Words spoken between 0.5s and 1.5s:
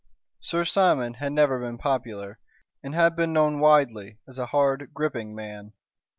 Simon had